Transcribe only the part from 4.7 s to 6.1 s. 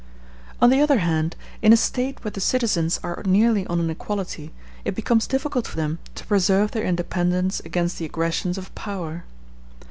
it becomes difficult for them